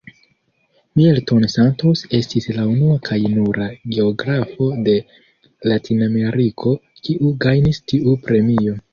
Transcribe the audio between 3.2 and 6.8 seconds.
nura geografo de Latinameriko,